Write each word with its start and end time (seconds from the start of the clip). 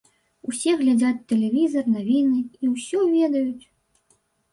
Усе 0.51 0.71
глядзяць 0.79 1.25
тэлевізар, 1.31 1.85
навіны, 1.97 2.39
і 2.65 2.71
ўсё 2.73 3.03
ведаюць. 3.13 3.65